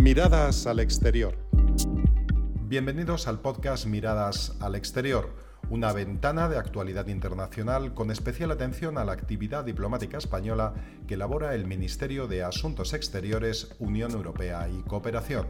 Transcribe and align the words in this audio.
Miradas 0.00 0.66
al 0.66 0.80
exterior. 0.80 1.36
Bienvenidos 2.62 3.28
al 3.28 3.40
podcast 3.40 3.84
Miradas 3.84 4.56
al 4.58 4.74
exterior, 4.74 5.36
una 5.68 5.92
ventana 5.92 6.48
de 6.48 6.56
actualidad 6.56 7.08
internacional 7.08 7.92
con 7.92 8.10
especial 8.10 8.50
atención 8.50 8.96
a 8.96 9.04
la 9.04 9.12
actividad 9.12 9.62
diplomática 9.62 10.16
española 10.16 10.72
que 11.06 11.14
elabora 11.14 11.54
el 11.54 11.66
Ministerio 11.66 12.28
de 12.28 12.42
Asuntos 12.42 12.94
Exteriores, 12.94 13.76
Unión 13.78 14.12
Europea 14.12 14.70
y 14.70 14.80
Cooperación. 14.84 15.48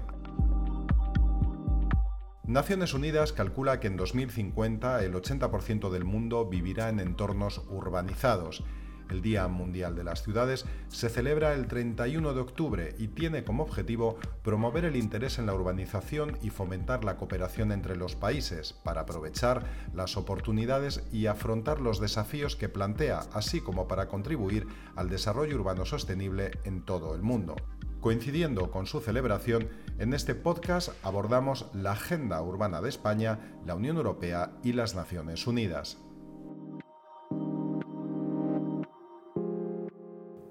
Naciones 2.44 2.92
Unidas 2.92 3.32
calcula 3.32 3.78
que 3.78 3.86
en 3.86 3.96
2050 3.96 5.04
el 5.04 5.14
80% 5.14 5.90
del 5.90 6.04
mundo 6.04 6.48
vivirá 6.48 6.88
en 6.88 6.98
entornos 6.98 7.62
urbanizados 7.68 8.64
el 9.10 9.22
Día 9.22 9.46
Mundial 9.48 9.94
de 9.96 10.04
las 10.04 10.22
Ciudades 10.22 10.64
se 10.88 11.08
celebra 11.08 11.54
el 11.54 11.66
31 11.66 12.34
de 12.34 12.40
octubre 12.40 12.94
y 12.98 13.08
tiene 13.08 13.44
como 13.44 13.62
objetivo 13.62 14.18
promover 14.42 14.84
el 14.84 14.96
interés 14.96 15.38
en 15.38 15.46
la 15.46 15.54
urbanización 15.54 16.38
y 16.42 16.50
fomentar 16.50 17.04
la 17.04 17.16
cooperación 17.16 17.72
entre 17.72 17.96
los 17.96 18.16
países 18.16 18.72
para 18.72 19.02
aprovechar 19.02 19.64
las 19.94 20.16
oportunidades 20.16 21.02
y 21.12 21.26
afrontar 21.26 21.80
los 21.80 22.00
desafíos 22.00 22.56
que 22.56 22.68
plantea, 22.68 23.20
así 23.32 23.60
como 23.60 23.88
para 23.88 24.08
contribuir 24.08 24.66
al 24.96 25.08
desarrollo 25.08 25.56
urbano 25.56 25.84
sostenible 25.84 26.52
en 26.64 26.84
todo 26.84 27.14
el 27.14 27.22
mundo. 27.22 27.56
Coincidiendo 28.00 28.70
con 28.70 28.86
su 28.86 29.00
celebración, 29.00 29.68
en 29.98 30.14
este 30.14 30.34
podcast 30.34 30.88
abordamos 31.02 31.66
la 31.74 31.92
Agenda 31.92 32.40
Urbana 32.40 32.80
de 32.80 32.88
España, 32.88 33.38
la 33.66 33.74
Unión 33.74 33.98
Europea 33.98 34.52
y 34.62 34.72
las 34.72 34.94
Naciones 34.94 35.46
Unidas. 35.46 35.98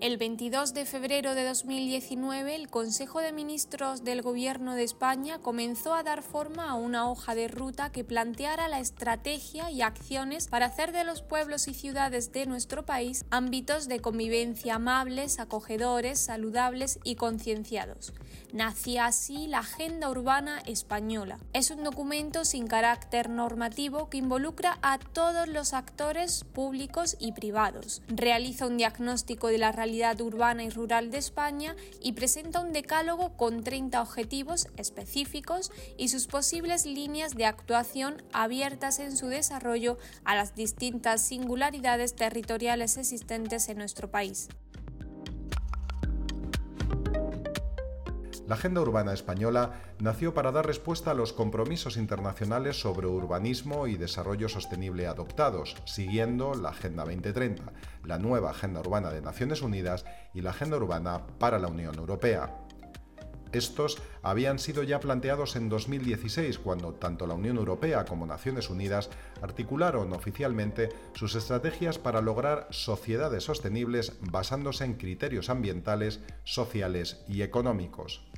El 0.02 0.16
22 0.16 0.74
de 0.74 0.86
febrero 0.86 1.36
de 1.36 1.44
2019, 1.44 2.56
el 2.56 2.70
Consejo 2.70 3.20
de 3.20 3.34
Ministros 3.34 4.06
del 4.06 4.22
Gobierno 4.22 4.76
de 4.76 4.86
España 4.86 5.40
comenzó 5.40 5.94
a 5.94 6.04
dar 6.04 6.24
forma 6.24 6.70
a 6.70 6.76
una 6.76 7.12
hoja 7.12 7.36
de 7.36 7.50
ruta 7.50 7.92
que 7.92 8.06
planteara 8.06 8.70
la 8.70 8.80
estrategia 8.80 9.70
y 9.72 9.82
acciones 9.82 10.48
para 10.48 10.68
hacer 10.68 10.94
de 10.94 11.04
los 11.04 11.22
pueblos 11.22 11.68
y 11.68 11.74
ciudades 11.74 12.32
de 12.32 12.46
nuestro 12.46 12.86
país 12.86 13.26
ámbitos 13.30 13.90
de 13.90 14.00
convivencia 14.00 14.76
amables, 14.76 15.38
acogedores, 15.38 16.18
saludables 16.18 17.00
y 17.04 17.16
concienciados. 17.16 18.14
Nacía 18.54 19.06
así 19.06 19.48
la 19.48 19.60
Agenda 19.60 20.10
Urbana 20.10 20.60
Española. 20.66 21.40
Es 21.52 21.72
un 21.72 21.84
documento 21.84 22.46
sin 22.46 22.68
carácter 22.68 23.30
normativo 23.30 24.10
que 24.10 24.18
involucra 24.18 24.80
a 24.82 24.98
todos 24.98 25.50
los 25.50 25.74
actores 25.74 26.46
públicos 26.46 27.18
y 27.20 27.34
privados. 27.34 28.02
Realiza 28.08 28.66
un 28.66 28.78
diagnóstico 28.78 29.48
de 29.48 29.58
la 29.58 29.74
realidad 29.74 29.89
urbana 30.22 30.64
y 30.64 30.70
rural 30.70 31.12
de 31.12 31.18
España 31.18 31.76
y 32.02 32.14
presenta 32.14 32.60
un 32.60 32.74
decálogo 32.74 33.36
con 33.36 33.64
30 33.64 34.02
objetivos 34.02 34.68
específicos 34.78 35.72
y 35.98 36.10
sus 36.10 36.28
posibles 36.28 36.86
líneas 36.86 37.36
de 37.36 37.46
actuación 37.46 38.22
abiertas 38.32 39.00
en 39.00 39.18
su 39.18 39.28
desarrollo 39.28 39.98
a 40.24 40.36
las 40.36 40.56
distintas 40.56 41.26
singularidades 41.26 42.16
territoriales 42.16 42.98
existentes 42.98 43.68
en 43.70 43.78
nuestro 43.78 44.12
país. 44.12 44.48
La 48.50 48.56
Agenda 48.56 48.82
Urbana 48.82 49.14
Española 49.14 49.74
nació 50.00 50.34
para 50.34 50.52
dar 50.52 50.66
respuesta 50.66 51.12
a 51.12 51.14
los 51.14 51.34
compromisos 51.34 51.98
internacionales 51.98 52.82
sobre 52.82 53.06
urbanismo 53.06 53.86
y 53.86 53.96
desarrollo 53.96 54.50
sostenible 54.50 55.06
adoptados, 55.06 55.76
siguiendo 55.86 56.56
la 56.56 56.70
Agenda 56.70 57.04
2030, 57.04 57.72
la 58.06 58.18
nueva 58.18 58.50
Agenda 58.50 58.80
Urbana 58.80 59.12
de 59.12 59.22
Naciones 59.22 59.62
Unidas 59.62 60.04
y 60.34 60.42
la 60.42 60.50
Agenda 60.50 60.78
Urbana 60.78 61.28
para 61.38 61.60
la 61.60 61.68
Unión 61.68 61.94
Europea. 61.94 62.66
Estos 63.52 64.02
habían 64.24 64.58
sido 64.58 64.82
ya 64.82 65.00
planteados 65.00 65.56
en 65.56 65.70
2016, 65.70 66.58
cuando 66.58 66.94
tanto 66.94 67.28
la 67.28 67.36
Unión 67.36 67.58
Europea 67.58 68.06
como 68.06 68.26
Naciones 68.26 68.72
Unidas 68.72 69.12
articularon 69.44 70.12
oficialmente 70.14 70.90
sus 71.14 71.36
estrategias 71.36 72.00
para 72.00 72.22
lograr 72.22 72.68
sociedades 72.72 73.44
sostenibles 73.44 74.14
basándose 74.22 74.86
en 74.86 74.96
criterios 74.96 75.52
ambientales, 75.52 76.20
sociales 76.46 77.24
y 77.28 77.44
económicos. 77.44 78.29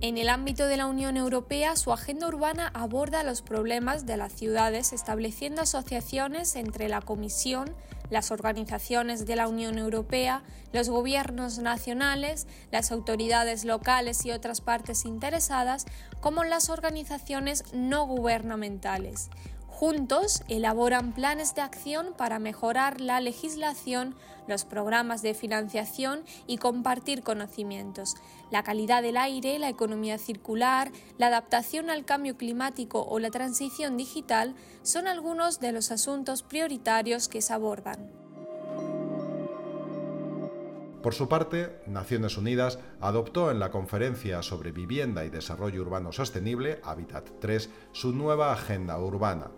En 0.00 0.16
el 0.16 0.28
ámbito 0.28 0.66
de 0.68 0.76
la 0.76 0.86
Unión 0.86 1.16
Europea, 1.16 1.74
su 1.74 1.92
agenda 1.92 2.28
urbana 2.28 2.70
aborda 2.72 3.24
los 3.24 3.42
problemas 3.42 4.06
de 4.06 4.16
las 4.16 4.32
ciudades, 4.32 4.92
estableciendo 4.92 5.62
asociaciones 5.62 6.54
entre 6.54 6.88
la 6.88 7.00
Comisión, 7.00 7.74
las 8.08 8.30
organizaciones 8.30 9.26
de 9.26 9.34
la 9.34 9.48
Unión 9.48 9.76
Europea, 9.76 10.44
los 10.72 10.88
gobiernos 10.88 11.58
nacionales, 11.58 12.46
las 12.70 12.92
autoridades 12.92 13.64
locales 13.64 14.24
y 14.24 14.30
otras 14.30 14.60
partes 14.60 15.04
interesadas, 15.04 15.84
como 16.20 16.44
las 16.44 16.70
organizaciones 16.70 17.64
no 17.72 18.06
gubernamentales. 18.06 19.30
Juntos 19.78 20.42
elaboran 20.48 21.12
planes 21.12 21.54
de 21.54 21.60
acción 21.60 22.08
para 22.16 22.40
mejorar 22.40 23.00
la 23.00 23.20
legislación, 23.20 24.16
los 24.48 24.64
programas 24.64 25.22
de 25.22 25.34
financiación 25.34 26.24
y 26.48 26.58
compartir 26.58 27.22
conocimientos. 27.22 28.16
La 28.50 28.64
calidad 28.64 29.02
del 29.02 29.16
aire, 29.16 29.56
la 29.60 29.68
economía 29.68 30.18
circular, 30.18 30.90
la 31.16 31.28
adaptación 31.28 31.90
al 31.90 32.04
cambio 32.04 32.36
climático 32.36 33.06
o 33.08 33.20
la 33.20 33.30
transición 33.30 33.96
digital 33.96 34.56
son 34.82 35.06
algunos 35.06 35.60
de 35.60 35.70
los 35.70 35.92
asuntos 35.92 36.42
prioritarios 36.42 37.28
que 37.28 37.40
se 37.40 37.52
abordan. 37.52 38.10
Por 41.04 41.14
su 41.14 41.28
parte, 41.28 41.78
Naciones 41.86 42.36
Unidas 42.36 42.80
adoptó 43.00 43.52
en 43.52 43.60
la 43.60 43.70
Conferencia 43.70 44.42
sobre 44.42 44.72
Vivienda 44.72 45.24
y 45.24 45.30
Desarrollo 45.30 45.82
Urbano 45.82 46.10
Sostenible, 46.10 46.80
Habitat 46.82 47.30
3, 47.38 47.70
su 47.92 48.12
nueva 48.12 48.52
agenda 48.52 48.98
urbana 48.98 49.52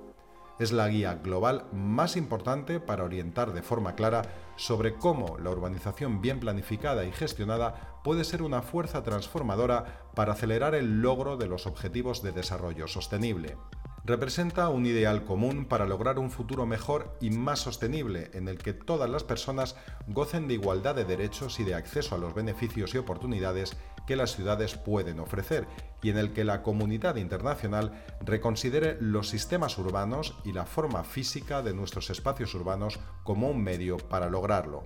es 0.60 0.72
la 0.72 0.88
guía 0.88 1.14
global 1.14 1.64
más 1.72 2.16
importante 2.16 2.80
para 2.80 3.04
orientar 3.04 3.54
de 3.54 3.62
forma 3.62 3.94
clara 3.94 4.22
sobre 4.56 4.94
cómo 4.94 5.38
la 5.38 5.50
urbanización 5.50 6.20
bien 6.20 6.38
planificada 6.38 7.04
y 7.06 7.12
gestionada 7.12 8.00
puede 8.04 8.24
ser 8.24 8.42
una 8.42 8.60
fuerza 8.60 9.02
transformadora 9.02 10.04
para 10.14 10.34
acelerar 10.34 10.74
el 10.74 11.00
logro 11.00 11.38
de 11.38 11.48
los 11.48 11.66
objetivos 11.66 12.22
de 12.22 12.32
desarrollo 12.32 12.86
sostenible. 12.88 13.56
Representa 14.04 14.68
un 14.68 14.86
ideal 14.86 15.24
común 15.24 15.64
para 15.64 15.86
lograr 15.86 16.18
un 16.18 16.30
futuro 16.30 16.66
mejor 16.66 17.16
y 17.20 17.30
más 17.30 17.60
sostenible 17.60 18.30
en 18.34 18.48
el 18.48 18.58
que 18.58 18.72
todas 18.72 19.08
las 19.08 19.24
personas 19.24 19.76
gocen 20.08 20.46
de 20.46 20.54
igualdad 20.54 20.94
de 20.94 21.04
derechos 21.04 21.60
y 21.60 21.64
de 21.64 21.74
acceso 21.74 22.14
a 22.14 22.18
los 22.18 22.34
beneficios 22.34 22.94
y 22.94 22.98
oportunidades 22.98 23.76
que 24.10 24.16
las 24.16 24.34
ciudades 24.34 24.74
pueden 24.74 25.20
ofrecer 25.20 25.68
y 26.02 26.10
en 26.10 26.18
el 26.18 26.32
que 26.32 26.42
la 26.42 26.64
comunidad 26.64 27.14
internacional 27.14 27.92
reconsidere 28.22 28.96
los 29.00 29.28
sistemas 29.28 29.78
urbanos 29.78 30.34
y 30.44 30.52
la 30.52 30.66
forma 30.66 31.04
física 31.04 31.62
de 31.62 31.74
nuestros 31.74 32.10
espacios 32.10 32.52
urbanos 32.56 32.98
como 33.22 33.48
un 33.48 33.62
medio 33.62 33.98
para 33.98 34.28
lograrlo. 34.28 34.82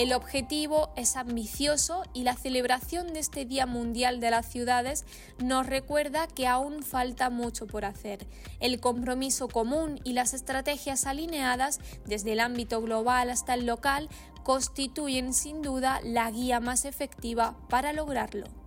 El 0.00 0.14
objetivo 0.14 0.88
es 0.96 1.14
ambicioso 1.16 2.04
y 2.14 2.22
la 2.22 2.34
celebración 2.34 3.12
de 3.12 3.20
este 3.20 3.44
Día 3.44 3.66
Mundial 3.66 4.18
de 4.18 4.30
las 4.30 4.46
Ciudades 4.46 5.04
nos 5.44 5.66
recuerda 5.66 6.26
que 6.26 6.46
aún 6.46 6.82
falta 6.82 7.28
mucho 7.28 7.66
por 7.66 7.84
hacer. 7.84 8.26
El 8.60 8.80
compromiso 8.80 9.46
común 9.48 10.00
y 10.02 10.14
las 10.14 10.32
estrategias 10.32 11.04
alineadas 11.04 11.80
desde 12.06 12.32
el 12.32 12.40
ámbito 12.40 12.80
global 12.80 13.28
hasta 13.28 13.52
el 13.52 13.66
local 13.66 14.08
constituyen 14.42 15.34
sin 15.34 15.60
duda 15.60 16.00
la 16.02 16.30
guía 16.30 16.60
más 16.60 16.86
efectiva 16.86 17.54
para 17.68 17.92
lograrlo. 17.92 18.59